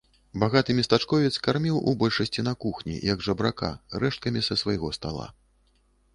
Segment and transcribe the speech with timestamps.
[0.43, 3.71] Багаты местачковец карміў у большасці на кухні, як жабрака,
[4.05, 5.31] рэшткамі са свайго стала.